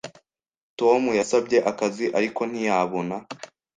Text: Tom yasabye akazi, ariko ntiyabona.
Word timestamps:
Tom 0.79 1.01
yasabye 1.19 1.57
akazi, 1.71 2.05
ariko 2.17 2.41
ntiyabona. 2.49 3.15